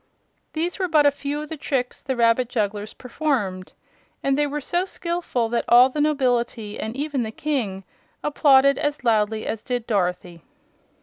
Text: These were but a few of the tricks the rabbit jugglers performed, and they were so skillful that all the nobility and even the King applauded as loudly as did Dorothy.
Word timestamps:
These 0.53 0.79
were 0.79 0.87
but 0.87 1.05
a 1.05 1.11
few 1.11 1.41
of 1.43 1.49
the 1.49 1.57
tricks 1.57 2.01
the 2.01 2.15
rabbit 2.15 2.49
jugglers 2.49 2.95
performed, 2.95 3.73
and 4.23 4.35
they 4.35 4.47
were 4.47 4.59
so 4.59 4.83
skillful 4.83 5.47
that 5.49 5.65
all 5.67 5.89
the 5.89 6.01
nobility 6.01 6.79
and 6.79 6.95
even 6.95 7.21
the 7.21 7.29
King 7.29 7.83
applauded 8.23 8.79
as 8.79 9.03
loudly 9.03 9.45
as 9.45 9.61
did 9.61 9.85
Dorothy. 9.85 10.41